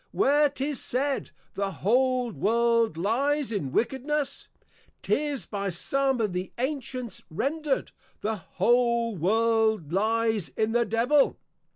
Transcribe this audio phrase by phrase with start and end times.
[0.09, 4.47] Where 'tis said, The whole World lyes in Wickedness;
[5.03, 7.91] 'tis by some of the Ancients rendred,
[8.23, 11.37] _The whole World lyes in the Devil.